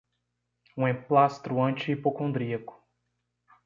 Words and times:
um 0.75 0.87
emplastro 0.87 1.55
anti-hipocondríaco 1.63 2.73